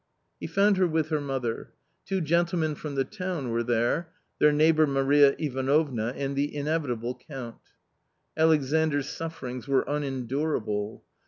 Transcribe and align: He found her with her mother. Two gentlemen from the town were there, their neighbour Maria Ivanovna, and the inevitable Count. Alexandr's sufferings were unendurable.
He 0.39 0.47
found 0.47 0.77
her 0.77 0.87
with 0.87 1.09
her 1.09 1.21
mother. 1.21 1.73
Two 2.07 2.21
gentlemen 2.21 2.73
from 2.73 2.95
the 2.95 3.03
town 3.03 3.51
were 3.51 3.61
there, 3.61 4.11
their 4.39 4.51
neighbour 4.51 4.87
Maria 4.87 5.35
Ivanovna, 5.37 6.15
and 6.17 6.35
the 6.35 6.55
inevitable 6.55 7.21
Count. 7.29 7.59
Alexandr's 8.35 9.07
sufferings 9.09 9.67
were 9.67 9.83
unendurable. 9.87 11.03